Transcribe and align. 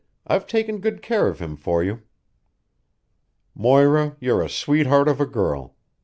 I've 0.25 0.47
taken 0.47 0.79
good 0.81 1.03
care 1.03 1.27
of 1.27 1.37
him 1.37 1.55
for 1.55 1.83
you." 1.83 2.01
"Moira, 3.53 4.17
you're 4.19 4.41
a 4.41 4.49
sweetheart 4.49 5.07
of 5.07 5.21
a 5.21 5.27
girl. 5.27 5.75